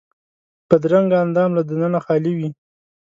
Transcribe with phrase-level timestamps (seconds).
[0.67, 2.49] بدرنګه اندام له دننه خالي وي